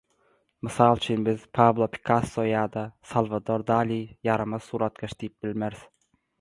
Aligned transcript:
Mysal 0.61 0.95
üçin, 1.01 1.25
biz 1.27 1.43
„Pablo 1.59 1.87
Pikasso 1.97 2.47
ýa-da 2.53 2.85
Salwador 3.11 3.67
Dali 3.71 4.01
ýaramaz 4.31 4.69
suratkeş“ 4.73 5.19
diýip 5.23 5.39
bilmeris. 5.49 5.89